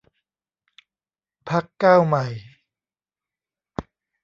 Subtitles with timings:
[1.49, 2.25] พรรคก้าวใหม่